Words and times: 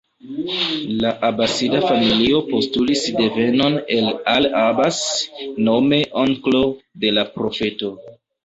La 1.01 1.09
Abasida 1.27 1.81
familio 1.89 2.39
postulis 2.47 3.03
devenon 3.19 3.77
el 3.99 4.09
al-Abbas, 4.33 4.99
nome 5.71 6.03
onklo 6.27 6.67
de 7.05 7.17
la 7.21 7.31
Profeto. 7.39 7.97